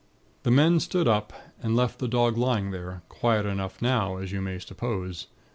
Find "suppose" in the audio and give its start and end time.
4.57-5.27